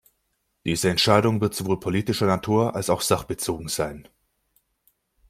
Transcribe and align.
Diese 0.65 0.89
Entscheidung 0.89 1.41
wird 1.41 1.53
sowohl 1.53 1.79
politischer 1.79 2.25
Natur 2.25 2.75
als 2.75 2.89
auch 2.89 3.01
sachbezogen 3.01 3.67
sein. 3.67 4.09